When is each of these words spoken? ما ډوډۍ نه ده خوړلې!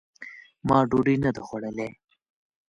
ما 0.67 0.77
ډوډۍ 0.89 1.15
نه 1.23 1.29
ده 1.35 1.41
خوړلې! 1.47 1.89